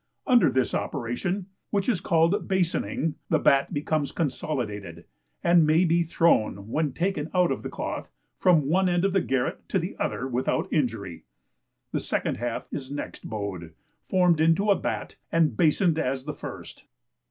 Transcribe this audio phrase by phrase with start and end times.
[0.25, 5.05] Under this operation (which is called BASONING) the bat becomes consolidated,
[5.43, 8.09] and may be thrown, when taken out of the cloth,
[8.39, 11.25] from one end of the garret to the other without injury.
[11.91, 13.73] The second half is next bowed,
[14.09, 16.85] formed into a bat, and basoned as the first.